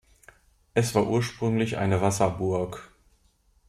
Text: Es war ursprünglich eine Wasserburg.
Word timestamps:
Es 0.73 0.95
war 0.95 1.05
ursprünglich 1.05 1.77
eine 1.77 2.01
Wasserburg. 2.01 2.91